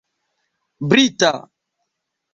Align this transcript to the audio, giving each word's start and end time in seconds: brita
brita 0.89 1.33